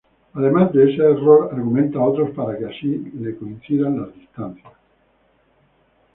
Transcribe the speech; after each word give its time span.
Además 0.33 0.73
de 0.73 0.85
ese 0.91 1.03
error 1.03 1.51
argumenta 1.53 1.99
otros 2.01 2.31
para 2.31 2.57
que 2.57 2.65
así 2.65 3.11
le 3.19 3.35
coincidan 3.35 4.01
las 4.01 4.11
distancias. 4.15 4.73